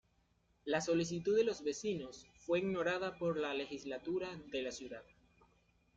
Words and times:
La 0.65 0.81
solicitud 0.81 1.37
de 1.37 1.43
los 1.43 1.63
vecinos 1.63 2.25
fue 2.39 2.57
ignorada 2.57 3.19
por 3.19 3.37
la 3.37 3.53
Legislatura 3.53 4.35
de 4.47 4.63
la 4.63 4.71
ciudad. 4.71 5.03